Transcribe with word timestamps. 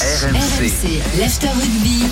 RMC, 0.00 1.00
l'After 1.18 1.48
Rugby. 1.48 2.04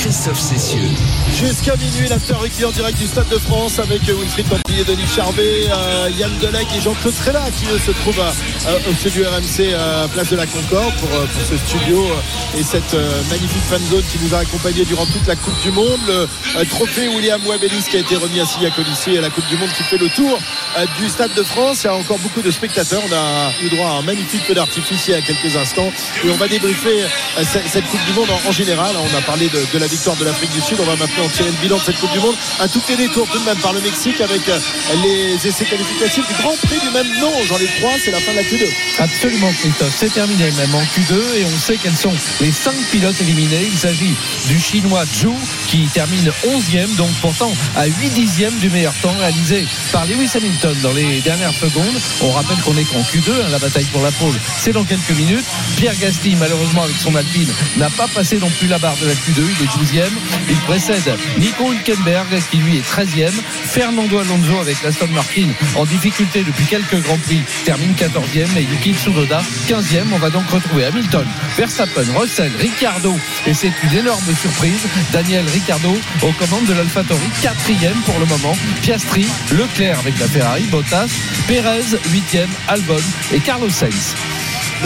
Christophe 0.00 0.40
Cessieux. 0.40 0.88
Jusqu'à 1.34 1.74
minuit, 1.76 2.08
l'After 2.08 2.34
Rugby 2.34 2.64
en 2.64 2.70
direct 2.70 2.96
du 2.98 3.06
Stade 3.06 3.28
de 3.28 3.38
France 3.38 3.78
avec 3.78 4.02
Wilfried 4.02 4.48
Templier, 4.48 4.84
Denis 4.84 5.06
Charbet, 5.14 5.68
euh, 5.70 6.10
Yann 6.16 6.30
Delec 6.40 6.66
et 6.76 6.80
Jean-Claude 6.80 7.14
Trella 7.14 7.42
qui 7.58 7.64
se 7.66 7.90
trouvent 7.90 8.20
euh, 8.20 8.78
au 8.90 8.94
studio 8.94 9.24
RMC 9.28 9.72
euh, 9.72 10.06
place 10.08 10.30
de 10.30 10.36
la 10.36 10.46
Concorde 10.46 10.94
pour, 10.96 11.08
euh, 11.12 11.26
pour 11.26 11.42
ce 11.42 11.56
studio 11.66 12.04
euh, 12.04 12.58
et 12.58 12.62
cette 12.62 12.94
euh, 12.94 13.22
magnifique 13.30 13.62
fan 13.68 13.80
zone 13.90 14.04
qui 14.10 14.18
nous 14.22 14.34
a 14.34 14.38
accompagnés 14.38 14.84
durant 14.84 15.06
toute 15.06 15.26
la 15.26 15.34
Coupe 15.34 15.60
du 15.62 15.72
Monde. 15.72 15.98
Le 16.06 16.28
euh, 16.60 16.64
trophée 16.70 17.08
William 17.08 17.40
Webelis 17.42 17.84
qui 17.90 17.96
a 17.96 18.00
été 18.00 18.16
remis 18.16 18.38
à 18.40 18.46
Silla 18.46 18.70
Colisée 18.70 19.14
et 19.14 19.20
la 19.20 19.30
Coupe 19.30 19.48
du 19.48 19.56
Monde 19.56 19.70
qui 19.76 19.82
fait 19.82 19.98
le 19.98 20.08
tour 20.10 20.38
euh, 20.78 20.86
du 21.00 21.08
Stade 21.08 21.34
de 21.34 21.42
France. 21.42 21.80
Il 21.82 21.86
y 21.86 21.90
a 21.90 21.96
encore 21.96 22.18
beaucoup 22.20 22.42
de 22.42 22.50
spectateurs. 22.50 23.02
On 23.10 23.12
a 23.12 23.50
eu 23.64 23.68
droit 23.74 23.88
à 23.88 23.92
un 23.94 24.02
magnifique 24.02 24.44
feu 24.44 24.54
d'artifice 24.54 25.08
il 25.08 25.12
y 25.12 25.14
a 25.14 25.20
quelques 25.22 25.56
instants 25.56 25.90
et 26.24 26.30
on 26.30 26.36
va 26.36 26.46
débriefer 26.46 26.85
euh, 26.88 27.42
cette, 27.44 27.86
Coupe 27.86 28.04
du 28.06 28.12
Monde 28.12 28.28
en, 28.30 28.52
général. 28.52 28.94
On 28.96 29.16
a 29.16 29.20
parlé 29.22 29.48
de, 29.48 29.78
la 29.78 29.86
victoire 29.86 30.16
de 30.16 30.24
l'Afrique 30.24 30.52
du 30.52 30.60
Sud. 30.60 30.78
On 30.80 30.84
va 30.84 30.96
maintenant 30.96 31.28
tirer 31.28 31.50
le 31.50 31.56
bilan 31.60 31.76
de 31.76 31.82
cette 31.82 31.98
Coupe 31.98 32.12
du 32.12 32.20
Monde. 32.20 32.36
Un 32.60 32.68
tout 32.68 32.80
petit 32.80 32.96
détour 32.96 33.28
tout 33.28 33.38
de 33.38 33.44
même 33.44 33.58
par 33.58 33.72
le 33.72 33.80
Mexique 33.80 34.20
avec 34.20 34.48
euh, 34.48 34.58
les 35.02 35.46
essais 35.46 35.64
qualificatifs 35.64 36.26
du 36.26 36.34
Grand 36.42 36.56
Prix 36.56 36.78
du 36.80 36.90
même 36.90 37.08
nom. 37.20 37.32
J'en 37.46 37.58
ai 37.58 37.66
trois, 37.80 37.92
c'est 38.02 38.10
la 38.10 38.20
fin 38.20 38.32
de 38.32 38.36
la 38.36 38.42
Q2. 38.42 38.66
Absolument, 38.98 39.52
Christophe. 39.60 39.94
C'est 39.96 40.12
terminé 40.12 40.50
même 40.52 40.74
en 40.74 40.82
Q2 40.82 41.14
et 41.38 41.44
on 41.44 41.58
sait 41.58 41.76
quels 41.76 41.96
sont 41.96 42.14
les 42.40 42.52
cinq 42.52 42.76
pilotes 42.90 43.20
éliminés. 43.20 43.68
Il 43.70 43.78
s'agit 43.78 44.14
du 44.46 44.58
chinois 44.58 45.04
Zhou 45.06 45.36
qui 45.66 45.86
termine 45.88 46.30
11e, 46.46 46.94
donc 46.96 47.10
pourtant 47.20 47.52
à 47.74 47.86
8 47.86 48.10
dixièmes 48.10 48.56
du 48.58 48.70
meilleur 48.70 48.94
temps 49.02 49.14
réalisé 49.18 49.66
par 49.92 50.06
Lewis 50.06 50.30
Hamilton 50.34 50.76
dans 50.82 50.92
les 50.92 51.20
dernières 51.20 51.54
secondes. 51.54 52.00
On 52.22 52.30
rappelle 52.30 52.58
qu'on 52.58 52.76
est 52.76 52.84
qu'en 52.84 53.00
Q2, 53.00 53.30
hein, 53.30 53.48
la 53.50 53.58
bataille 53.58 53.86
pour 53.86 54.02
la 54.02 54.12
pole, 54.12 54.34
c'est 54.58 54.72
dans 54.72 54.84
quelques 54.84 55.10
minutes. 55.10 55.44
Pierre 55.76 55.96
Gasly, 55.96 56.36
malheureusement 56.36 56.75
avec 56.82 56.96
son 56.96 57.14
Alpine, 57.14 57.48
n'a 57.76 57.90
pas 57.90 58.08
passé 58.08 58.38
non 58.38 58.50
plus 58.58 58.68
la 58.68 58.78
barre 58.78 58.96
de 58.96 59.06
la 59.06 59.14
Q2. 59.14 59.38
Il 59.38 59.64
est 59.64 60.00
12e. 60.00 60.10
Il 60.48 60.56
précède 60.58 61.16
Nico 61.38 61.72
Hülkenberg 61.72 62.26
qui 62.50 62.58
lui 62.58 62.76
est 62.76 62.88
13e. 62.88 63.32
Fernando 63.64 64.18
Alonso 64.18 64.58
avec 64.60 64.82
l'Aston 64.82 65.08
Martin 65.14 65.48
en 65.74 65.84
difficulté 65.84 66.42
depuis 66.44 66.64
quelques 66.64 67.00
grands 67.02 67.18
prix 67.18 67.40
termine 67.64 67.92
14e 67.92 68.56
et 68.56 68.62
Yuki 68.62 68.94
Tsunoda 68.94 69.42
15e. 69.68 70.04
On 70.12 70.18
va 70.18 70.30
donc 70.30 70.48
retrouver 70.50 70.84
Hamilton, 70.84 71.26
Verstappen, 71.56 72.04
Russell, 72.16 72.52
Ricciardo 72.58 73.16
et 73.46 73.54
c'est 73.54 73.72
une 73.82 73.98
énorme 73.98 74.34
surprise. 74.40 74.86
Daniel 75.12 75.44
Ricciardo 75.52 75.96
aux 76.22 76.32
commandes 76.32 76.66
de 76.66 76.74
l'AlphaTauri 76.74 77.28
4e 77.42 77.92
pour 78.04 78.18
le 78.18 78.26
moment. 78.26 78.56
Piastri, 78.82 79.26
Leclerc 79.52 79.98
avec 80.00 80.18
la 80.18 80.26
Ferrari, 80.26 80.62
Bottas, 80.64 81.10
Perez 81.46 81.96
8e, 82.10 82.46
Albon 82.68 82.96
et 83.32 83.40
Carlos 83.40 83.70
Sainz. 83.70 84.14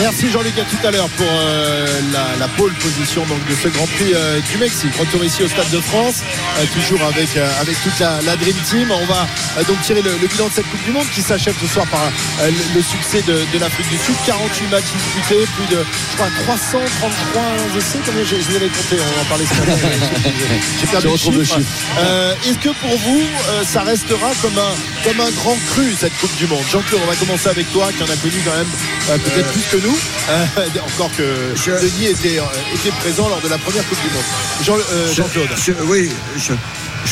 Merci 0.01 0.31
Jean-Luc 0.31 0.59
à 0.59 0.63
tout 0.65 0.87
à 0.87 0.91
l'heure 0.91 1.09
pour 1.11 1.27
euh, 1.31 1.87
la, 2.11 2.25
la 2.39 2.49
pole 2.57 2.73
position 2.75 3.23
donc, 3.27 3.39
de 3.47 3.55
ce 3.55 3.69
Grand 3.69 3.87
Prix 3.87 4.13
euh, 4.15 4.41
du 4.51 4.57
Mexique. 4.57 4.97
Retour 4.99 5.23
ici 5.23 5.43
au 5.43 5.49
Stade 5.49 5.69
de 5.71 5.79
France, 5.81 6.23
euh, 6.59 6.65
toujours 6.73 7.03
avec, 7.07 7.29
avec 7.61 7.77
toute 7.83 7.99
la, 8.01 8.19
la 8.25 8.35
Dream 8.37 8.57
Team. 8.65 8.91
On 8.91 9.05
va 9.05 9.27
donc 9.69 9.79
tirer 9.83 10.01
le, 10.01 10.13
le 10.17 10.27
bilan 10.27 10.49
de 10.49 10.53
cette 10.55 10.67
Coupe 10.71 10.83
du 10.85 10.93
Monde 10.93 11.05
qui 11.15 11.21
s'achève 11.21 11.55
ce 11.61 11.67
soir 11.67 11.87
par 11.89 12.01
le, 12.43 12.51
le 12.75 12.83
succès 12.83 13.21
de, 13.27 13.45
de 13.53 13.59
l'Afrique 13.61 13.89
du 13.91 13.99
Sud. 13.99 14.15
48 14.25 14.69
matchs 14.71 14.85
disputés, 14.97 15.45
plus 15.57 15.77
de 15.77 15.85
je 16.13 16.17
crois, 16.17 16.29
333 16.45 17.43
essais. 17.77 17.99
Combien 18.07 18.25
je, 18.25 18.37
je 18.41 18.49
les 18.49 18.57
avais 18.57 18.69
comptés 18.69 18.97
On 18.97 19.21
en 19.21 19.25
parlait 19.27 19.45
ce 19.45 19.61
matin. 19.61 19.77
J'ai- 20.81 20.87
perdu 20.87 21.07
le 21.09 21.13
retrouve 21.13 21.37
le 21.39 21.45
chiffre. 21.45 21.59
chiffre. 21.59 22.49
Est-ce 22.49 22.59
que 22.59 22.71
pour 22.81 22.97
vous, 22.97 23.23
ça 23.71 23.83
restera 23.83 24.31
comme 24.41 24.57
un, 24.59 24.75
comme 25.05 25.21
un 25.21 25.31
grand 25.33 25.57
cru 25.73 25.93
cette 25.99 26.17
Coupe 26.19 26.35
du 26.39 26.47
Monde? 26.47 26.65
Jean-Claude, 26.73 27.03
on 27.05 27.11
va 27.11 27.17
commencer 27.17 27.49
avec 27.51 27.71
toi 27.71 27.91
qui 27.93 28.03
en 28.03 28.07
a 28.07 28.17
connu 28.17 28.41
quand 28.47 28.57
même 28.57 29.21
peut-être 29.25 29.53
plus 29.53 29.63
que 29.71 29.77
nous. 29.87 29.90
Euh, 30.31 30.45
encore 30.87 31.11
que 31.17 31.25
Je- 31.57 31.71
Denis 31.83 32.07
était, 32.07 32.39
euh, 32.39 32.43
était 32.75 32.91
présent 33.01 33.29
lors 33.29 33.41
de 33.41 33.49
la 33.49 33.59
première 33.59 33.87
Coupe 33.89 33.99
du 34.01 34.11
Monde. 34.15 34.25
Jean, 34.63 34.77
euh, 34.93 35.13
Jean-Claude. 35.13 35.49
je- 35.57 35.73
oui, 35.85 36.11
je 36.37 36.53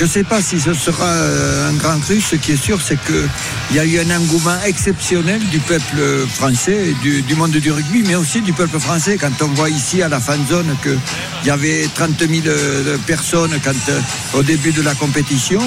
ne 0.04 0.08
sais 0.08 0.22
pas 0.24 0.40
si 0.42 0.60
ce 0.60 0.74
sera 0.74 1.06
euh, 1.06 1.70
un 1.70 1.74
grand 1.74 1.98
cru. 2.00 2.20
Ce 2.20 2.36
qui 2.36 2.52
est 2.52 2.62
sûr, 2.62 2.80
c'est 2.80 2.98
qu'il 3.04 3.76
y 3.76 3.78
a 3.78 3.84
eu 3.84 3.98
un 4.00 4.16
engouement 4.16 4.58
exceptionnel 4.66 5.40
du 5.50 5.58
peuple 5.60 6.26
français, 6.28 6.94
du, 7.02 7.34
monde 7.34 7.50
du 7.52 7.70
rugby, 7.72 8.02
mais 8.06 8.14
aussi 8.14 8.40
du 8.40 8.52
peuple 8.52 8.78
français. 8.78 9.16
Quand 9.18 9.32
on 9.42 9.48
voit 9.48 9.70
ici 9.70 10.02
à 10.02 10.08
la 10.08 10.20
fan 10.20 10.40
zone 10.48 10.74
qu'il 10.82 10.98
y 11.46 11.50
avait 11.50 11.88
30 11.94 12.18
000 12.18 12.30
euh, 12.46 12.96
personnes 13.06 13.52
euh, 13.54 14.00
au 14.34 14.42
début 14.42 14.72
de 14.72 14.82
la 14.82 14.94
compétition, 14.94 15.60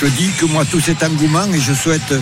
je 0.00 0.06
dis 0.06 0.30
que 0.38 0.46
moi, 0.46 0.64
tout 0.64 0.80
cet 0.80 1.02
engouement, 1.02 1.46
et 1.52 1.60
je 1.60 1.74
souhaite 1.74 2.12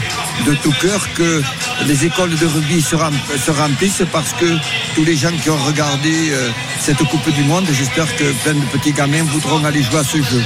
de 0.47 0.55
tout 0.63 0.73
cœur 0.81 1.07
que 1.15 1.43
les 1.87 2.07
écoles 2.07 2.35
de 2.35 2.47
rugby 2.47 2.81
se, 2.81 2.97
rem- 2.97 3.13
se 3.45 3.51
remplissent 3.51 4.03
parce 4.11 4.33
que 4.33 4.47
tous 4.95 5.05
les 5.05 5.17
gens 5.17 5.33
qui 5.43 5.51
ont 5.51 5.59
regardé 5.65 6.33
cette 6.81 6.97
Coupe 7.05 7.29
du 7.31 7.43
Monde, 7.45 7.67
j'espère 7.73 8.07
que 8.17 8.25
plein 8.43 8.55
de 8.55 8.65
petits 8.73 8.93
gamins 8.93 9.23
voudront 9.25 9.63
aller 9.65 9.83
jouer 9.83 9.99
à 10.01 10.05
ce 10.05 10.17
jeu. 10.19 10.43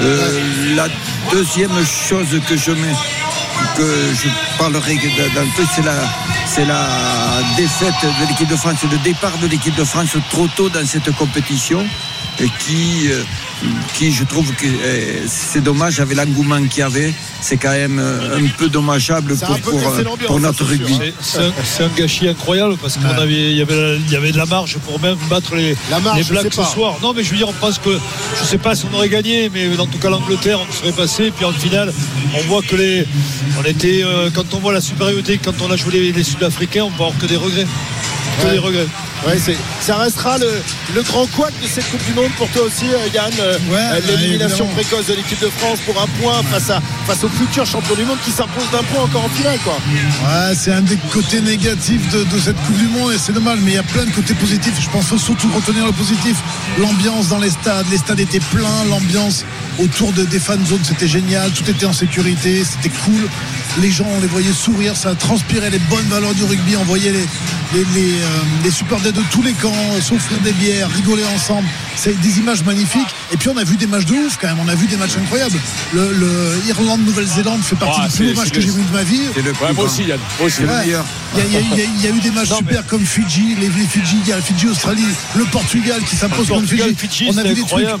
Euh, 0.00 0.74
la 0.76 0.88
deuxième 1.30 1.84
chose 1.84 2.40
que 2.48 2.56
je 2.56 2.72
mets, 2.72 2.96
que 3.76 4.14
je 4.14 4.28
parlerai 4.58 4.96
d'un 5.34 5.46
peu, 5.56 5.62
c'est 5.74 5.82
la, 5.82 5.94
c'est 6.46 6.64
la 6.64 6.86
défaite 7.56 7.94
de 8.02 8.28
l'équipe 8.28 8.48
de 8.48 8.56
France, 8.56 8.82
le 8.90 8.98
départ 8.98 9.36
de 9.38 9.46
l'équipe 9.46 9.74
de 9.74 9.84
France 9.84 10.16
trop 10.30 10.48
tôt 10.48 10.68
dans 10.68 10.84
cette 10.84 11.10
compétition, 11.16 11.86
qui, 12.36 13.08
euh, 13.10 13.22
qui 13.94 14.12
je 14.12 14.24
trouve 14.24 14.50
que 14.54 14.66
euh, 14.66 15.24
c'est 15.26 15.62
dommage 15.62 16.00
avec 16.00 16.16
l'engouement 16.16 16.60
qu'il 16.66 16.80
y 16.80 16.82
avait. 16.82 17.12
C'est 17.40 17.56
quand 17.56 17.70
même 17.70 17.98
euh, 17.98 18.38
un 18.38 18.48
peu 18.58 18.68
dommageable 18.68 19.36
pour, 19.36 19.56
peu 19.58 19.70
pour, 20.04 20.18
pour 20.26 20.40
notre 20.40 20.64
rugby. 20.64 20.98
C'est- 21.20 21.82
un, 21.84 21.88
gâchis 21.96 22.26
incroyable 22.28 22.76
parce 22.80 22.96
qu'on 22.96 23.04
avait, 23.08 23.50
il 23.52 23.56
y 23.56 23.62
avait, 23.62 23.96
il 23.98 24.10
y 24.12 24.16
avait 24.16 24.32
de 24.32 24.38
la 24.38 24.46
marge 24.46 24.78
pour 24.78 24.98
même 25.00 25.16
battre 25.28 25.54
les, 25.54 25.76
La 25.90 26.00
marge, 26.00 26.18
les 26.18 26.24
Blacks 26.24 26.52
ce 26.54 26.62
soir. 26.64 26.96
Non, 27.02 27.12
mais 27.14 27.22
je 27.22 27.30
veux 27.30 27.36
dire, 27.36 27.48
on 27.48 27.52
pense 27.52 27.78
que, 27.78 27.90
je 28.40 28.44
sais 28.44 28.58
pas 28.58 28.74
si 28.74 28.86
on 28.90 28.96
aurait 28.96 29.08
gagné, 29.08 29.50
mais 29.52 29.68
en 29.78 29.86
tout 29.86 29.98
cas 29.98 30.08
l'Angleterre, 30.10 30.58
on 30.68 30.72
serait 30.72 30.92
passé. 30.92 31.32
Puis 31.36 31.44
en 31.44 31.52
finale, 31.52 31.92
on 32.34 32.40
voit 32.48 32.62
que 32.62 32.76
les, 32.76 33.06
on 33.60 33.64
était, 33.64 34.02
euh, 34.04 34.30
quand 34.34 34.54
on 34.54 34.58
voit 34.58 34.72
la 34.72 34.80
supériorité, 34.80 35.38
quand 35.42 35.54
on 35.60 35.70
a 35.70 35.76
joué 35.76 35.92
les, 35.92 36.12
les 36.12 36.24
Sud-Africains, 36.24 36.84
on 36.84 36.90
peut 36.90 37.02
avoir 37.04 37.18
que 37.18 37.26
des 37.26 37.36
regrets, 37.36 37.66
que 38.40 38.46
Ouais. 38.46 38.52
des 38.52 38.58
regrets. 38.58 38.86
Ouais, 39.26 39.38
c'est- 39.38 39.56
ça 39.80 39.96
restera 39.96 40.36
le, 40.38 40.50
le 40.94 41.02
grand 41.02 41.26
couac 41.28 41.52
de 41.62 41.66
cette 41.66 41.90
Coupe 41.90 42.04
du 42.04 42.12
Monde 42.12 42.30
pour 42.36 42.48
toi 42.50 42.62
aussi, 42.62 42.84
euh, 42.92 43.08
Yann. 43.14 43.30
Euh, 43.40 43.58
Ouais, 43.70 43.78
bah, 43.90 44.00
L'élimination 44.06 44.66
précoce 44.68 45.06
de 45.06 45.14
l'équipe 45.14 45.40
de 45.40 45.48
France 45.48 45.78
pour 45.86 46.00
un 46.00 46.06
point 46.20 46.42
face, 46.50 46.68
à, 46.70 46.80
face 47.06 47.24
au 47.24 47.28
futur 47.28 47.64
champion 47.64 47.94
du 47.94 48.04
monde 48.04 48.18
qui 48.24 48.30
s'impose 48.30 48.64
d'un 48.70 48.82
point 48.82 49.04
encore 49.04 49.24
en 49.24 49.28
finale. 49.30 49.58
Quoi. 49.64 49.74
Ouais, 49.74 50.54
c'est 50.54 50.72
un 50.72 50.82
des 50.82 50.98
côtés 51.12 51.40
négatifs 51.40 52.08
de, 52.12 52.24
de 52.24 52.38
cette 52.38 52.56
Coupe 52.66 52.76
du 52.76 52.88
Monde 52.88 53.12
et 53.12 53.18
c'est 53.18 53.32
dommage, 53.32 53.58
mais 53.62 53.72
il 53.72 53.74
y 53.74 53.78
a 53.78 53.82
plein 53.82 54.04
de 54.04 54.10
côtés 54.10 54.34
positifs. 54.34 54.74
Je 54.80 54.88
pense 54.90 55.06
qu'il 55.08 55.18
faut 55.18 55.24
surtout 55.24 55.48
retenir 55.54 55.86
le 55.86 55.92
positif. 55.92 56.36
L'ambiance 56.78 57.28
dans 57.28 57.38
les 57.38 57.50
stades, 57.50 57.86
les 57.90 57.98
stades 57.98 58.20
étaient 58.20 58.40
pleins, 58.40 58.84
l'ambiance 58.90 59.44
autour 59.78 60.12
de, 60.12 60.24
des 60.24 60.38
fan 60.38 60.64
zones, 60.66 60.84
c'était 60.84 61.08
génial, 61.08 61.50
tout 61.52 61.68
était 61.70 61.86
en 61.86 61.92
sécurité, 61.92 62.62
c'était 62.64 62.90
cool. 63.04 63.28
Les 63.80 63.90
gens, 63.90 64.06
on 64.16 64.20
les 64.20 64.26
voyait 64.28 64.52
sourire, 64.52 64.96
ça 64.96 65.14
transpirait 65.14 65.70
les 65.70 65.78
bonnes 65.90 66.06
valeurs 66.06 66.34
du 66.34 66.44
rugby, 66.44 66.76
on 66.76 66.84
voyait 66.84 67.10
les, 67.12 67.26
les, 67.74 67.84
les, 67.94 68.12
euh, 68.12 68.26
les 68.62 68.70
supporters 68.70 69.12
de 69.12 69.22
tous 69.32 69.42
les 69.42 69.52
camps 69.52 69.72
euh, 69.92 70.00
s'offrir 70.00 70.38
des 70.40 70.52
bières, 70.52 70.88
rigoler 70.90 71.24
ensemble. 71.34 71.66
C'est 71.96 72.18
des 72.20 72.38
images 72.38 72.62
magnifiques. 72.64 73.08
Et 73.32 73.36
puis 73.36 73.48
on 73.48 73.56
a 73.56 73.64
vu 73.64 73.76
des 73.76 73.86
matchs 73.86 74.04
de 74.04 74.14
ouf 74.14 74.36
quand 74.40 74.46
même, 74.48 74.58
on 74.64 74.68
a 74.68 74.74
vu 74.74 74.86
des 74.86 74.96
matchs 74.96 75.16
incroyables. 75.20 75.58
Le, 75.92 76.12
le 76.12 76.60
Irlande-Nouvelle-Zélande 76.68 77.62
fait 77.62 77.76
partie 77.76 78.00
Ouais, 78.00 78.06
des 78.08 78.14
plus 78.16 78.34
matchs 78.34 78.44
c'est 78.48 78.54
que 78.54 78.60
j'ai 78.60 78.70
vus 78.70 78.82
de 78.82 78.92
ma 78.92 79.02
vie. 79.02 79.20
C'est 79.34 79.42
le 79.42 79.52
plus 79.52 79.64
Ouais, 79.64 79.72
moi 79.72 79.84
aussi, 79.84 80.02
aussi. 80.44 80.62
Le 80.62 80.68
meilleur. 80.68 81.04
Il 81.34 81.38
y, 81.40 81.42
a, 81.42 81.46
il 81.46 81.52
y 81.52 81.56
a- 81.56 81.60
il 81.60 81.78
y 81.78 81.82
a- 81.82 81.84
il 81.96 82.02
y 82.02 82.06
a 82.06 82.10
eu 82.10 82.20
des 82.20 82.30
matchs 82.30 82.50
Non, 82.50 82.58
super 82.58 82.86
comme 82.86 83.04
Fidji, 83.04 83.56
les, 83.58 83.66
les 83.68 83.86
Fidji, 83.86 84.16
il 84.24 84.28
y 84.28 84.32
a 84.32 84.40
Fidji, 84.40 84.66
Australie, 84.68 85.02
le 85.34 85.44
Portugal 85.46 86.00
qui 86.08 86.14
s'impose 86.16 86.46
comme 86.48 86.66
Fidji. 86.66 87.28
On 87.28 87.36
a 87.38 87.42
vu 87.42 87.48
des 87.48 87.54
trucs. 87.54 87.64
incroyable. 87.64 88.00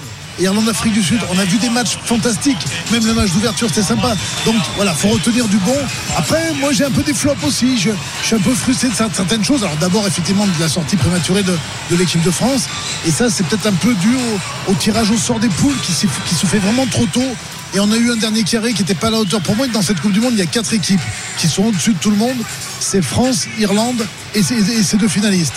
Afrique 0.68 0.94
du 0.94 1.02
Sud, 1.02 1.20
on 1.32 1.38
a 1.38 1.44
vu 1.44 1.58
des 1.58 1.68
matchs 1.68 1.98
fantastiques. 2.04 2.58
Même 2.90 3.06
le 3.06 3.14
match 3.14 3.30
d'ouverture, 3.30 3.68
c'était 3.68 3.82
sympa. 3.82 4.14
Donc 4.44 4.56
voilà, 4.76 4.92
faut 4.92 5.08
retenir 5.08 5.46
du 5.48 5.56
bon. 5.58 5.76
Après, 6.16 6.52
moi, 6.54 6.72
j'ai 6.72 6.84
un 6.84 6.90
peu 6.90 7.02
des 7.02 7.14
flops 7.14 7.44
aussi. 7.44 7.78
Je, 7.78 7.90
suis 8.22 8.34
un 8.34 8.40
peu 8.40 8.54
frustré 8.54 8.88
de 8.88 8.94
cer- 8.94 9.12
certaines 9.12 9.44
choses. 9.44 9.62
Alors 9.62 9.76
d'abord, 9.76 10.06
effectivement, 10.06 10.46
de 10.46 10.60
la 10.60 10.68
sortie 10.68 10.96
prématurée 10.96 11.42
de, 11.42 11.56
l'équipe 11.96 12.22
de 12.22 12.30
France. 12.30 12.64
Et 13.06 13.10
ça, 13.10 13.30
c'est 13.30 13.44
peut-être 13.46 13.66
un 13.66 13.72
peu 13.74 13.94
dû 13.94 14.16
au, 14.68 14.74
tirage 14.74 15.10
au 15.10 15.16
sort 15.16 15.38
des 15.38 15.48
poules 15.48 15.76
qui, 15.82 15.92
se 15.92 16.46
fait 16.46 16.58
vraiment 16.58 16.86
trop 16.86 17.06
tôt. 17.06 17.36
Et 17.74 17.80
on 17.80 17.90
a 17.90 17.96
eu 17.96 18.10
un 18.10 18.16
dernier 18.16 18.44
carré 18.44 18.72
qui 18.72 18.82
n'était 18.82 18.94
pas 18.94 19.08
à 19.08 19.10
la 19.10 19.18
hauteur. 19.18 19.40
Pour 19.40 19.56
moi, 19.56 19.66
dans 19.68 19.82
cette 19.82 20.00
Coupe 20.00 20.12
du 20.12 20.20
Monde, 20.20 20.32
il 20.34 20.38
y 20.38 20.42
a 20.42 20.46
quatre 20.46 20.72
équipes 20.72 21.00
qui 21.38 21.48
sont 21.48 21.64
au-dessus 21.64 21.92
de 21.92 21.98
tout 21.98 22.10
le 22.10 22.16
monde. 22.16 22.36
C'est 22.80 23.02
France, 23.02 23.46
Irlande 23.58 24.06
et 24.34 24.40
et 24.40 24.82
ces 24.82 24.96
deux 24.96 25.08
finalistes. 25.08 25.54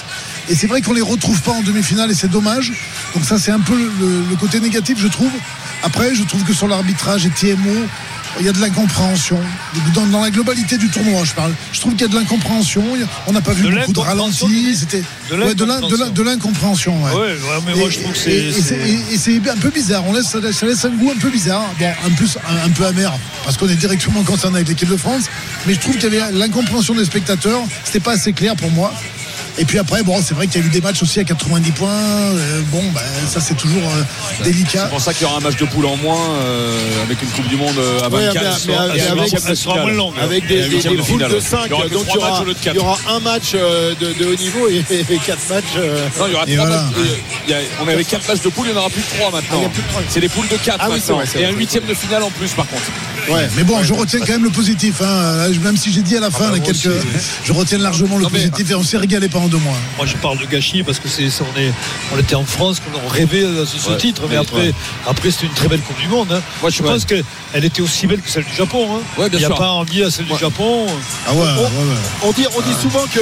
Et 0.49 0.55
c'est 0.55 0.67
vrai 0.67 0.81
qu'on 0.81 0.93
les 0.93 1.01
retrouve 1.01 1.41
pas 1.41 1.51
en 1.51 1.61
demi-finale 1.61 2.09
et 2.11 2.15
c'est 2.15 2.29
dommage. 2.31 2.71
Donc 3.13 3.25
ça, 3.25 3.37
c'est 3.37 3.51
un 3.51 3.59
peu 3.59 3.75
le, 3.75 4.23
le 4.29 4.35
côté 4.35 4.59
négatif, 4.59 4.97
je 5.01 5.07
trouve. 5.07 5.31
Après, 5.83 6.15
je 6.15 6.23
trouve 6.23 6.43
que 6.43 6.53
sur 6.53 6.67
l'arbitrage 6.67 7.25
et 7.25 7.29
TMO, 7.29 7.69
il 8.39 8.45
y 8.45 8.49
a 8.49 8.51
de 8.53 8.59
l'incompréhension. 8.61 9.39
Dans, 9.95 10.05
dans 10.07 10.21
la 10.21 10.29
globalité 10.29 10.77
du 10.77 10.89
tournoi, 10.89 11.23
je 11.23 11.33
parle. 11.33 11.53
Je 11.71 11.79
trouve 11.79 11.93
qu'il 11.93 12.01
y 12.01 12.05
a 12.05 12.07
de 12.07 12.15
l'incompréhension. 12.15 12.83
On 13.25 13.31
n'a 13.33 13.41
pas 13.41 13.51
vu 13.53 13.63
De 13.63 13.69
beaucoup 13.81 13.93
de 13.93 13.99
ralentis. 13.99 14.75
C'était 14.75 15.03
De 16.11 16.23
l'incompréhension. 16.23 17.03
ouais. 17.03 17.11
Ouais, 17.13 17.19
ouais, 17.19 17.37
mais 17.65 17.75
moi 17.75 17.87
Et- 17.87 17.91
je 17.91 17.99
trouve 17.99 18.11
que 18.13 18.17
c'est. 18.19 18.31
et 19.13 19.17
c'est- 19.17 19.49
un 19.49 19.57
peu 19.57 19.69
bizarre. 19.69 20.03
On 20.07 20.13
laisse, 20.13 20.27
ça 20.27 20.65
laisse- 20.65 20.85
un 20.85 20.89
goût 20.89 21.11
un 21.15 21.19
peu 21.19 21.29
bizarre. 21.29 21.65
Bon, 21.79 21.91
en 22.05 22.11
plus, 22.15 22.37
un, 22.47 22.65
un 22.67 22.69
peu 22.69 22.85
amer, 22.85 23.11
parce 23.43 23.57
qu'on 23.57 23.67
est 23.69 23.75
directement 23.75 24.23
concerné 24.23 24.57
avec 24.57 24.67
l'équipe 24.69 24.89
de 24.89 24.97
France. 24.97 25.23
Mais 25.65 25.73
je 25.73 25.79
trouve 25.79 25.95
qu'il 25.97 26.03
y 26.13 26.17
avait 26.17 26.31
l'incompréhension 26.31 26.93
des 26.95 27.05
spectateurs. 27.05 27.61
C'était 27.85 27.99
pas 27.99 28.13
assez 28.13 28.33
clair 28.33 28.55
pour 28.55 28.71
moi. 28.71 28.93
Et 29.59 29.65
puis 29.65 29.79
après, 29.79 30.03
bon, 30.03 30.21
c'est 30.21 30.35
vrai 30.35 30.45
qu'il 30.47 30.61
y 30.61 30.63
a 30.63 30.67
eu 30.67 30.69
des 30.69 30.81
matchs 30.81 31.01
aussi 31.01 31.19
à 31.19 31.23
90 31.23 31.71
points. 31.71 31.89
Euh, 31.89 32.61
bon, 32.71 32.83
bah, 32.93 33.01
ça 33.27 33.41
c'est 33.41 33.55
toujours 33.55 33.81
euh, 33.83 34.43
délicat. 34.43 34.83
C'est 34.83 34.89
pour 34.89 35.01
ça 35.01 35.13
qu'il 35.13 35.23
y 35.23 35.25
aura 35.25 35.37
un 35.37 35.41
match 35.41 35.57
de 35.57 35.65
poule 35.65 35.85
en 35.87 35.97
moins 35.97 36.19
euh, 36.41 37.03
avec 37.03 37.21
une 37.23 37.29
Coupe 37.29 37.47
du 37.47 37.55
Monde 37.55 37.75
à 38.03 38.09
24. 38.09 38.13
Ouais, 38.13 38.21
mais- 38.21 38.41
mais- 38.43 38.57
sur- 38.59 39.15
mais 39.15 39.27
sur 39.27 39.45
avec- 39.45 39.57
sera 39.57 39.75
moins 39.81 39.91
longue. 39.91 40.13
Avec 40.21 40.47
des, 40.47 40.61
poules 41.07 41.27
de 41.27 41.39
5, 41.39 41.61
Il 41.65 41.69
y 41.69 41.73
aura 41.73 41.83
que 41.85 41.93
donc 41.93 42.05
il 42.07 42.13
y 42.13 42.17
aura, 42.17 42.43
il 42.67 42.73
y 42.75 42.77
aura 42.79 42.97
un 43.09 43.19
match 43.19 43.53
de, 43.53 44.13
de 44.13 44.25
haut 44.25 44.35
niveau 44.35 44.67
et, 44.69 44.83
et 44.91 45.17
4 45.17 45.39
matchs. 45.49 45.63
euh, 45.77 46.07
Non, 46.19 46.25
il 46.27 46.31
y 46.33 46.35
aura 46.35 46.43
Et 46.47 46.55
trois 46.55 46.67
voilà. 46.67 46.83
matchs. 46.83 46.93
Il 47.47 47.51
y 47.51 47.53
a- 47.55 47.57
on 47.83 47.87
avait 47.87 48.03
4 48.03 48.27
matchs 48.27 48.41
de 48.41 48.49
poule, 48.49 48.67
il 48.67 48.73
n'y 48.73 48.77
en 48.77 48.81
aura 48.81 48.89
plus 48.91 49.01
que 49.01 49.15
3 49.17 49.31
Ah, 49.33 49.37
il 49.39 49.39
y 49.39 49.41
maintenant. 49.41 49.65
a 49.65 49.69
plus 49.69 49.81
que 49.81 49.89
trois. 49.89 50.01
C'est 50.09 50.19
des 50.21 50.29
poules 50.29 50.47
de 50.47 50.57
4 50.57 50.77
Ah 50.79 50.87
oui, 50.91 51.01
c'est 51.03 51.13
maintenant. 51.13 51.25
vrai, 51.31 51.41
Et 51.41 51.45
un 51.45 51.51
huitième 51.51 51.85
de 51.85 51.93
finale 51.95 52.21
en 52.23 52.29
plus, 52.29 52.49
par 52.51 52.67
contre. 52.67 52.83
Ouais. 53.33 53.49
Mais 53.55 53.63
bon, 53.63 53.81
je 53.83 53.93
retiens 53.93 54.19
quand 54.19 54.29
même 54.33 54.43
le 54.43 54.49
positif. 54.49 55.01
hein. 55.01 55.47
Même 55.63 55.77
si 55.77 55.91
j'ai 55.91 56.01
dit 56.01 56.15
à 56.17 56.19
la 56.19 56.31
fin 56.31 56.45
bah, 56.49 56.57
là, 56.57 56.59
quelques, 56.59 56.85
aussi. 56.85 56.89
je 57.45 57.53
retiens 57.53 57.77
largement 57.77 58.17
le 58.17 58.23
Non, 58.23 58.29
mais- 58.31 58.39
positif 58.47 58.71
et 58.71 58.75
on 58.75 58.83
s'est 58.83 58.97
régalé 58.97 59.29
pendant 59.29 59.47
deux 59.47 59.57
mois. 59.57 59.77
Moi, 59.97 60.05
je 60.05 60.15
parle 60.17 60.37
de 60.39 60.45
gâchis 60.45 60.83
parce 60.83 60.99
que 60.99 61.07
c'est, 61.09 61.27
on, 61.41 61.59
est, 61.59 61.71
on 62.13 62.19
était 62.19 62.35
en 62.35 62.45
France, 62.45 62.79
qu'on 62.81 63.07
rêvait 63.07 63.41
de 63.43 63.65
ce, 63.65 63.77
ce 63.77 63.89
Ouais, 63.89 63.97
titre. 63.97 64.21
Mais 64.23 64.35
mais- 64.35 64.35
après, 64.37 64.61
ouais. 64.67 64.73
après 65.07 65.31
c'était 65.31 65.47
une 65.47 65.53
très 65.53 65.67
belle 65.67 65.81
Coupe 65.81 65.99
du 65.99 66.07
Monde. 66.07 66.31
hein. 66.31 66.41
Moi, 66.61 66.69
je 66.71 66.81
ouais. 66.81 66.89
pense 66.89 67.05
qu'elle 67.05 67.23
était 67.63 67.81
aussi 67.81 68.07
belle 68.07 68.21
que 68.21 68.29
celle 68.29 68.45
du 68.45 68.53
Japon. 68.55 68.87
hein. 68.97 69.01
Ouais, 69.21 69.29
bien 69.29 69.39
Il 69.39 69.39
n'y 69.39 69.45
a 69.45 69.47
sûr. 69.47 69.57
pas 69.57 69.69
envie 69.71 70.03
à 70.03 70.09
celle 70.11 70.25
du 70.25 70.37
Japon. 70.37 70.85
Ah 71.27 71.33
ouais, 71.33 71.39
On- 71.57 71.61
ouais. 71.63 71.67
On 72.23 72.31
dit, 72.31 72.45
on 72.55 72.61
dit 72.61 72.75
souvent 72.81 73.03
qu'une 73.07 73.21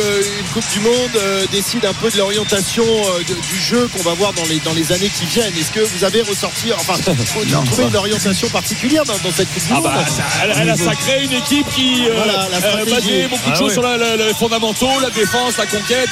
Coupe 0.54 0.63
du 0.74 0.80
Monde 0.80 0.94
euh, 1.18 1.46
décide 1.52 1.86
un 1.86 1.94
peu 1.94 2.10
de 2.10 2.18
l'orientation 2.18 2.84
euh, 2.86 3.24
du 3.24 3.60
jeu 3.62 3.88
qu'on 3.96 4.04
va 4.04 4.13
voir 4.13 4.34
dans 4.34 4.46
les, 4.46 4.60
dans 4.60 4.74
les 4.74 4.92
années 4.92 5.10
qui 5.18 5.25
viennent. 5.25 5.54
Est-ce 5.60 5.72
que 5.72 5.80
vous 5.80 6.04
avez 6.04 6.22
ressorti, 6.22 6.72
enfin, 6.78 6.94
vous 7.06 7.24
trouvez 7.25 7.84
pas. 7.84 7.90
une 7.90 7.96
orientation 7.96 8.48
particulière 8.50 9.04
dans, 9.06 9.18
dans 9.18 9.31
cette 9.36 9.52
Coupe 9.54 9.63
du 9.63 9.69
Ah 9.72 9.75
Monde 9.75 9.84
bah, 9.95 10.06
ça- 10.07 10.24
elle, 10.44 10.53
elle 10.62 10.69
a 10.69 10.77
sacré 10.77 11.24
une 11.24 11.33
équipe 11.33 11.68
qui 11.75 12.06
euh, 12.07 12.13
Voilà, 12.15 12.44
euh, 12.53 12.86
basait 12.86 13.27
beaucoup 13.27 13.50
de 13.50 13.56
Ah 13.56 13.59
choses 13.59 13.74
sur 13.74 13.81
les 13.83 14.33
fondamentaux, 14.38 14.89
la 15.01 15.09
défense, 15.09 15.57
la 15.57 15.65
conquête, 15.65 16.09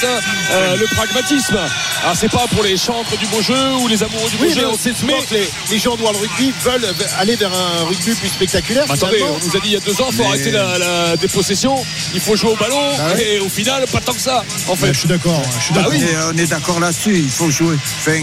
euh, 0.51 0.75
le 0.77 0.85
pragmatisme. 0.95 1.57
Alors 2.03 2.15
c'est 2.15 2.30
pas 2.30 2.45
pour 2.53 2.63
les 2.63 2.77
chantres 2.77 3.18
du 3.18 3.25
beau 3.27 3.41
jeu 3.41 3.74
ou 3.81 3.88
les 3.88 4.01
amoureux 4.03 4.30
du 4.30 4.38
beau 4.38 4.44
Oui, 4.44 4.51
mais 4.56 4.62
jeu. 4.62 4.68
on 4.68 4.77
sait 4.77 4.94
souvent 4.94 5.13
mais- 5.19 5.25
que 5.25 5.33
les, 5.35 5.50
les 5.71 5.80
gens 5.80 5.95
de 5.95 6.01
World 6.01 6.19
Rugby 6.19 6.53
veulent 6.63 6.88
aller 7.19 7.35
vers 7.35 7.51
un 7.53 7.85
rugby 7.85 8.13
plus 8.15 8.30
spectaculaire. 8.30 8.85
Bah, 8.88 8.94
attendez, 8.95 9.21
on 9.24 9.33
nous 9.45 9.56
a 9.57 9.59
dit 9.59 9.68
il 9.69 9.74
y 9.74 9.77
a 9.77 9.80
deux 9.80 10.00
ans, 10.01 10.07
il 10.12 10.15
faut 10.18 10.24
Mais- 10.24 10.30
arrêter 10.30 10.51
la, 10.51 10.77
la 10.77 11.18
dépossession, 11.18 11.75
il 12.13 12.19
faut 12.19 12.35
jouer 12.35 12.51
au 12.51 12.56
ballon, 12.56 12.80
Ah 13.00 13.19
et 13.19 13.39
au 13.39 13.50
final, 13.50 13.85
pas 13.91 14.00
tant 14.01 14.13
que 14.13 14.19
ça, 14.21 14.44
en 14.68 14.75
fait. 14.75 14.94
Je 14.94 15.00
suis 15.00 15.07
d'accord. 15.07 15.41
Je 15.59 15.63
suis 15.65 15.74
Bah. 15.74 15.85
Et 15.94 16.15
on 16.33 16.38
est 16.38 16.47
d'accord 16.47 16.80
là-dessus, 16.80 17.18
il 17.18 17.30
faut 17.30 17.50
jouer. 17.50 17.75
Enfin, 18.00 18.21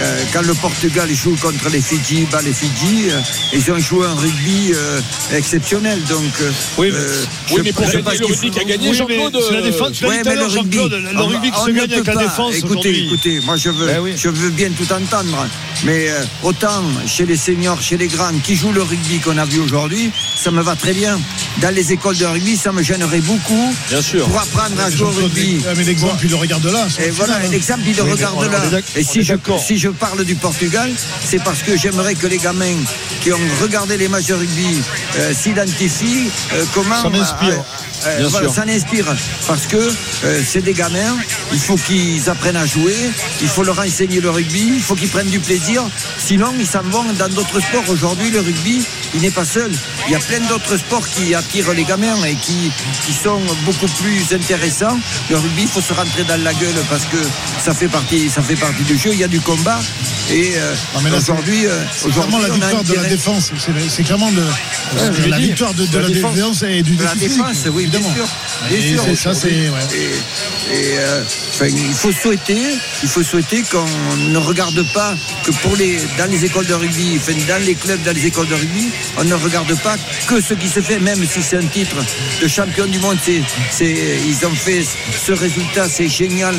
euh, 0.00 0.22
quand 0.32 0.42
le 0.42 0.54
Portugal 0.54 1.08
joue 1.12 1.36
contre 1.36 1.68
les 1.70 1.80
Fidji, 1.82 2.26
bah, 2.30 2.40
les 2.44 2.52
Fidji, 2.52 3.08
euh, 3.10 3.20
ils 3.52 3.70
ont 3.70 3.78
joué 3.78 4.06
un 4.06 4.14
rugby 4.14 4.72
euh, 4.74 4.97
exceptionnel. 5.32 6.02
Donc, 6.08 6.22
euh, 6.40 6.50
Oui, 6.78 6.88
mais- 6.92 6.98
euh, 6.98 7.24
oui, 7.50 7.56
je 7.58 7.62
mais 7.62 7.72
pour 7.72 7.84
gagner 7.86 8.18
le 8.18 8.26
rugby 8.26 8.46
faut- 8.48 8.52
qui 8.52 8.60
a 8.60 8.64
gagné, 8.64 8.88
Oui, 8.90 8.96
Jean-Claude. 8.96 9.34
la 9.50 9.58
euh, 9.58 9.62
défense. 9.62 9.92
Tu 9.92 10.02
l'as 10.04 10.08
Ouais, 10.10 10.16
dit 10.18 10.22
tout 10.22 10.28
à 10.28 10.34
mais 10.34 10.40
le 10.40 10.46
rugby, 10.46 10.76
le 10.78 10.84
qui 10.84 11.60
se 11.64 11.70
ne 11.70 11.72
gagne 11.74 11.92
avec 11.92 12.06
la 12.06 12.16
défense 12.16 12.54
Écoutez, 12.56 13.04
écoutez, 13.06 13.40
moi 13.44 13.56
je 13.56 13.70
veux, 13.70 13.86
Ben 13.86 14.00
oui. 14.00 14.12
je 14.16 14.28
veux 14.28 14.50
bien 14.50 14.70
tout 14.70 14.90
entendre, 14.92 15.46
mais 15.84 16.08
euh, 16.10 16.22
autant 16.42 16.82
chez 17.06 17.26
les 17.26 17.36
seniors, 17.36 17.80
chez 17.80 17.96
les 17.96 18.08
grands 18.08 18.32
qui 18.44 18.56
jouent 18.56 18.72
le 18.72 18.82
rugby 18.82 19.18
qu'on 19.18 19.36
a 19.38 19.44
vu 19.44 19.60
aujourd'hui, 19.60 20.10
ça 20.42 20.50
me 20.50 20.62
va 20.62 20.74
très 20.76 20.92
bien. 20.92 21.18
Dans 21.60 21.74
les 21.74 21.92
écoles 21.92 22.16
de 22.16 22.26
rugby, 22.26 22.56
ça 22.56 22.72
me 22.72 22.82
gênerait 22.82 23.20
beaucoup 23.20 23.74
Bien 23.88 24.02
sûr. 24.02 24.24
pour 24.26 24.38
apprendre 24.40 24.80
à 24.80 24.90
jouer 24.90 25.06
au 25.08 25.10
rugby. 25.10 25.60
mais 25.76 25.84
l'exemple, 25.84 26.16
il 26.24 26.30
le 26.30 26.36
regarde 26.36 26.66
là. 26.66 26.86
Et 27.04 27.10
voilà, 27.10 27.38
l'exemple, 27.50 27.80
il 27.86 27.96
le 27.96 28.02
regarde 28.02 28.44
là. 28.72 28.80
Et 28.96 29.02
si 29.04 29.22
je, 29.22 29.34
si 29.64 29.78
je 29.78 29.88
parle 29.88 30.24
du 30.24 30.34
Portugal, 30.34 30.90
c'est 31.24 31.42
parce 31.42 31.62
que 31.62 31.76
j'aimerais 31.76 32.14
que 32.14 32.26
les 32.26 32.38
gamins 32.38 32.76
qui 33.22 33.32
ont 33.32 33.38
regardé 33.62 33.96
les 33.96 34.08
matchs 34.08 34.26
de 34.26 34.34
rugby 34.34 34.78
euh, 35.16 35.32
s'identifient 35.34 36.30
euh, 36.52 36.64
comment. 36.74 37.02
S'en 37.02 37.12
inspirent. 37.14 37.64
euh, 38.06 38.26
voilà, 38.28 38.48
sûr. 38.48 38.62
s'en 38.62 38.68
inspire. 38.68 39.06
Parce 39.46 39.66
que 39.66 39.92
c'est 40.46 40.62
des 40.62 40.74
gamins, 40.74 41.16
il 41.52 41.58
faut 41.58 41.76
qu'ils 41.76 42.28
apprennent 42.28 42.56
à 42.56 42.66
jouer, 42.66 42.94
il 43.40 43.48
faut 43.48 43.62
leur 43.62 43.78
enseigner 43.78 44.20
le 44.20 44.30
rugby, 44.30 44.72
il 44.76 44.82
faut 44.82 44.94
qu'ils 44.94 45.08
prennent 45.08 45.28
du 45.30 45.40
plaisir. 45.40 45.82
Sinon, 46.18 46.52
ils 46.58 46.66
s'en 46.66 46.82
vont 46.82 47.04
dans 47.18 47.28
d'autres 47.28 47.60
sports. 47.60 47.84
Aujourd'hui, 47.88 48.30
le 48.30 48.40
rugby, 48.40 48.86
il 49.14 49.20
n'est 49.20 49.30
pas 49.30 49.44
seul. 49.44 49.70
Il 50.06 50.12
y 50.12 50.16
a 50.16 50.18
plein 50.18 50.40
d'autres 50.48 50.76
sports 50.76 51.06
qui 51.08 51.34
attirent 51.34 51.72
les 51.72 51.84
gamins 51.84 52.22
et 52.24 52.34
qui, 52.36 52.70
qui 53.06 53.12
sont 53.12 53.40
beaucoup 53.64 53.88
plus 54.02 54.32
intéressants. 54.34 54.98
Le 55.30 55.36
rugby, 55.36 55.62
il 55.62 55.68
faut 55.68 55.80
se 55.80 55.92
rentrer 55.92 56.24
dans 56.24 56.40
la 56.42 56.54
gueule 56.54 56.74
parce 56.90 57.04
que 57.06 57.16
ça 57.64 57.74
fait 57.74 57.88
partie, 57.88 58.28
ça 58.28 58.42
fait 58.42 58.56
partie 58.56 58.82
du 58.84 58.96
jeu. 58.98 59.10
Il 59.12 59.18
y 59.20 59.24
a 59.24 59.28
du 59.28 59.40
combat. 59.40 59.80
Et 60.30 60.52
euh, 60.56 60.74
aujourd'hui, 61.18 61.66
euh, 61.66 61.82
C'est 61.96 62.10
clairement 62.10 62.38
la 62.38 62.50
victoire 62.50 62.84
de 62.84 62.94
la 62.94 63.04
défense. 63.04 63.50
C'est 63.88 64.02
clairement 64.02 64.30
le- 64.30 65.28
la 65.28 65.38
victoire 65.38 65.72
de, 65.74 65.86
de 65.86 65.96
La 65.96 66.02
la 66.02 66.08
défense. 66.08 66.34
défense 66.34 66.62
et 66.62 66.82
du 66.82 66.96
de 66.96 67.04
la 67.04 67.14
défense, 67.14 67.48
physique, 67.58 67.72
oui, 67.74 67.86
bien 67.86 68.00
sûr. 68.02 68.26
Et 68.70 68.76
Bien 68.92 69.02
sûr. 69.04 69.16
ça, 69.16 69.34
c'est. 69.34 69.48
ouais. 69.48 69.86
Et, 69.94 70.74
et, 70.74 70.98
euh, 70.98 71.22
enfin, 71.54 71.66
il 71.66 71.94
faut 71.94 72.12
souhaiter, 72.12 72.60
il 73.02 73.08
faut 73.08 73.22
souhaiter 73.22 73.62
qu'on 73.70 73.86
ne 74.30 74.38
regarde 74.38 74.82
pas 74.92 75.14
que 75.44 75.50
pour 75.62 75.76
les 75.76 75.98
dans 76.18 76.30
les 76.30 76.44
écoles 76.44 76.66
de 76.66 76.74
rugby, 76.74 77.16
enfin, 77.16 77.32
dans 77.48 77.62
les 77.64 77.74
clubs, 77.74 78.02
dans 78.02 78.14
les 78.14 78.26
écoles 78.26 78.48
de 78.48 78.54
rugby, 78.54 78.88
on 79.16 79.24
ne 79.24 79.34
regarde 79.34 79.74
pas 79.82 79.96
que 80.28 80.40
ce 80.40 80.54
qui 80.54 80.68
se 80.68 80.80
fait, 80.80 80.98
même 80.98 81.24
si 81.26 81.42
c'est 81.42 81.56
un 81.56 81.66
titre 81.66 81.96
de 82.40 82.48
champion 82.48 82.86
du 82.86 82.98
monde. 82.98 83.18
C'est, 83.24 83.86
ils 83.86 84.46
ont 84.46 84.54
fait 84.54 84.82
ce 84.84 85.32
résultat, 85.32 85.88
c'est 85.88 86.08
génial. 86.08 86.54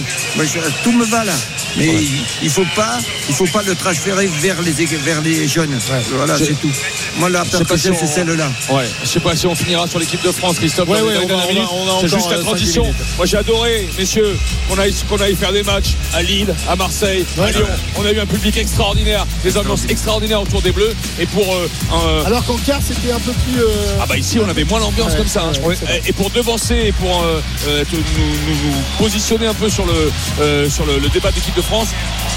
Tout 0.83 0.91
me 0.91 1.06
va 1.06 1.24
là. 1.24 1.33
Mais 1.77 1.86
il, 1.88 2.10
il 2.44 2.50
faut 2.50 2.66
pas, 2.75 2.98
il 3.27 3.36
faut 3.36 3.45
pas 3.48 3.62
le 3.63 3.75
transférer 3.75 4.27
vers 4.42 4.62
les 4.62 4.71
vers 4.71 5.21
les 5.21 5.48
jeunes. 5.48 5.77
Voilà, 6.12 6.38
c'est 6.38 6.60
tout. 6.60 6.71
Moi, 7.18 7.30
la 7.30 7.44
Je 7.44 7.51
sais 7.51 7.57
pas 7.60 7.66
perte 7.66 7.80
si 7.81 7.89
on- 7.89 7.95
c'est 8.00 8.07
celle-là. 8.07 8.50
Ouais, 8.71 8.86
je 9.04 9.07
sais 9.07 9.19
pas 9.19 9.36
si 9.36 9.45
on 9.48 9.56
finira 9.56 9.88
sur 9.88 10.00
l'équipe 10.00 10.21
de 10.24 10.31
France, 10.31 10.57
Christophe. 10.57 10.88
Ouais, 10.89 11.01
ouais, 11.01 11.16
on 11.24 11.27
va- 11.27 11.36
on 11.36 11.38
a- 11.38 11.42
on 11.44 11.57
a 11.57 11.62
C'est 11.62 12.06
encore, 12.07 12.10
juste 12.19 12.31
la 12.31 12.38
euh, 12.38 12.42
transition. 12.44 12.83
Moi, 13.18 13.25
j'ai 13.25 13.38
adoré, 13.38 13.88
messieurs, 13.98 14.38
qu'on 14.69 14.77
aille, 14.80 14.94
qu'on 15.10 15.18
aille 15.18 15.36
faire 15.36 15.51
des 15.54 15.63
matchs 15.63 15.95
à 16.13 16.21
Lille, 16.21 16.54
à 16.68 16.75
Marseille, 16.75 17.25
à 17.42 17.51
Lyon. 17.51 17.66
On 17.98 18.06
a 18.06 18.12
eu 18.12 18.19
un 18.19 18.25
public 18.25 18.57
extraordinaire, 18.57 19.25
des 19.44 19.57
ambiances 19.57 19.83
extraordinaires 19.89 20.42
autour 20.42 20.62
des 20.62 20.72
Bleus. 20.72 20.95
Et 21.19 21.25
pour 21.25 21.54
euh, 21.54 21.69
un- 21.94 22.25
Alors 22.25 22.45
qu'en 22.45 22.57
quart, 22.57 22.80
c'était 22.86 23.12
un 23.12 23.19
peu 23.19 23.31
plus. 23.31 23.62
euh, 23.62 23.98
ah 24.01 24.06
bah 24.07 24.18
ici 24.18 24.39
on 24.44 24.48
avait 24.50 24.63
moins 24.63 24.80
l'ambiance 24.80 25.12
Ouais, 25.13 25.18
comme 25.18 25.27
ça. 25.27 25.44
hein. 25.44 25.69
et 26.06 26.13
pour 26.13 26.30
devancer 26.31 26.75
et 26.88 26.92
pour 26.92 27.22
euh, 27.24 27.42
euh, 27.68 27.83
nous, 27.92 28.00
nous- 28.00 28.69
nous 28.69 28.75
positionner 28.98 29.48
un 29.48 29.54
peu 29.54 29.69
sur 29.69 29.86
le 29.86 30.12
euh, 30.42 30.69
sur 30.69 30.86
le, 30.86 31.00
le 31.00 31.10
débat 31.10 31.31
d'équipe 31.31 31.56
de 31.56 31.62
France, 31.62 31.69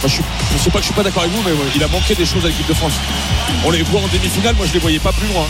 je, 0.05 0.09
je 0.53 0.59
sais 0.59 0.71
pas 0.71 0.79
que 0.79 0.85
je 0.85 0.87
suis 0.87 0.95
pas 0.95 1.03
d'accord 1.03 1.23
avec 1.23 1.35
vous, 1.35 1.43
mais 1.45 1.53
ouais, 1.53 1.71
il 1.75 1.83
a 1.83 1.89
manqué 1.89 2.15
des 2.15 2.27
choses 2.27 2.45
à 2.45 2.49
l'équipe 2.49 2.69
de 2.69 2.75
France. 2.75 2.93
On 3.65 3.71
les 3.71 3.83
voit 3.83 4.01
en 4.01 4.09
demi-finale, 4.09 4.55
moi 4.57 4.67
je 4.67 4.73
les 4.73 4.79
voyais 4.79 4.99
pas 4.99 5.13
plus 5.13 5.29
loin. 5.29 5.47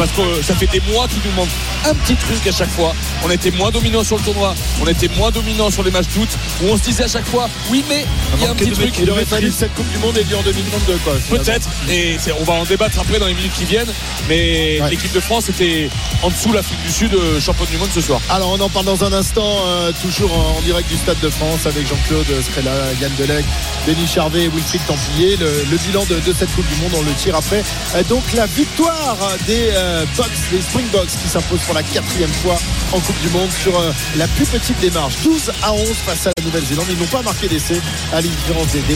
Parce 0.00 0.12
que 0.12 0.42
ça 0.42 0.54
fait 0.54 0.66
des 0.66 0.80
mois 0.90 1.06
qu'il 1.08 1.20
nous 1.26 1.36
manque 1.36 1.50
un 1.84 1.92
petit 1.92 2.14
truc 2.14 2.46
à 2.46 2.52
chaque 2.52 2.70
fois. 2.70 2.94
On 3.22 3.30
était 3.30 3.50
moins 3.50 3.70
dominant 3.70 4.02
sur 4.02 4.16
le 4.16 4.22
tournoi, 4.22 4.54
on 4.80 4.86
était 4.86 5.08
moins 5.18 5.30
dominant 5.30 5.70
sur 5.70 5.82
les 5.82 5.90
matchs 5.90 6.06
d'août, 6.14 6.28
où 6.62 6.68
on 6.68 6.76
se 6.78 6.82
disait 6.84 7.04
à 7.04 7.08
chaque 7.08 7.26
fois, 7.26 7.50
oui 7.70 7.84
mais 7.86 8.06
il 8.38 8.42
y 8.42 8.46
a 8.46 8.50
un 8.50 8.54
petit 8.54 8.70
truc. 8.70 8.94
Il 8.98 9.10
aurait 9.10 9.26
fallu 9.26 9.52
cette 9.52 9.74
Coupe 9.74 9.90
du 9.90 9.98
Monde 9.98 10.16
ait 10.16 10.22
lieu 10.24 10.36
en 10.38 10.42
2022, 10.42 10.98
quoi. 11.04 11.12
Peut-être, 11.28 11.68
et 11.90 12.16
on 12.40 12.44
va 12.44 12.54
en 12.54 12.64
débattre 12.64 12.98
après 12.98 13.18
dans 13.18 13.26
les 13.26 13.34
minutes 13.34 13.52
qui 13.52 13.66
viennent, 13.66 13.92
mais 14.26 14.80
Ouais. 14.80 14.88
l'équipe 14.88 15.12
de 15.12 15.20
France 15.20 15.50
était 15.50 15.90
en 16.22 16.30
dessous 16.30 16.52
l'Afrique 16.54 16.80
du 16.82 16.90
Sud, 16.90 17.12
euh, 17.12 17.38
championne 17.38 17.68
du 17.70 17.76
monde 17.76 17.90
ce 17.94 18.00
soir. 18.00 18.20
Alors 18.30 18.52
on 18.58 18.60
en 18.60 18.70
parle 18.70 18.86
dans 18.86 19.04
un 19.04 19.12
instant, 19.12 19.66
euh, 19.66 19.92
toujours 20.00 20.32
en, 20.32 20.62
direct 20.62 20.88
du 20.88 20.96
Stade 20.96 21.20
de 21.20 21.28
France 21.28 21.66
avec 21.66 21.86
Jean-Claude 21.86 22.26
Scrella, 22.42 22.72
Yann 23.02 23.12
Delec, 23.18 23.44
Denis 23.86 24.06
Charvet 24.06 24.44
et 24.44 24.48
Wilfried 24.48 24.80
Templier. 24.86 25.36
Le, 25.36 25.66
le 25.70 25.76
bilan 25.76 26.04
de, 26.08 26.20
de 26.20 26.32
cette 26.32 26.50
Coupe 26.54 26.66
du 26.68 26.80
Monde, 26.80 26.92
on 26.96 27.02
le 27.02 27.12
tire 27.12 27.36
après. 27.36 27.62
Euh, 27.94 28.02
donc 28.04 28.22
la 28.32 28.46
victoire 28.46 29.16
des 29.46 29.70
euh, 29.74 29.89
Bucks, 30.16 30.50
des 30.50 30.60
Springboks 30.60 31.08
qui 31.08 31.28
s'imposent 31.28 31.62
pour 31.62 31.74
la 31.74 31.82
quatrième 31.82 32.30
fois 32.30 32.58
en 32.92 33.00
Coupe 33.00 33.20
du 33.20 33.28
Monde 33.28 33.50
sur 33.50 33.78
euh, 33.78 33.92
la 34.16 34.26
plus 34.28 34.46
petite 34.46 34.80
marges. 34.94 35.16
12 35.22 35.52
à 35.62 35.72
11 35.72 35.88
face 36.06 36.26
à 36.26 36.32
la 36.36 36.44
Nouvelle-Zélande. 36.44 36.86
Ils 36.90 36.98
n'ont 36.98 37.06
pas 37.06 37.22
marqué 37.22 37.48
d'essai 37.48 37.80
à 38.12 38.16
la 38.16 38.22
différence 38.22 38.68
des, 38.68 38.80
des 38.80 38.86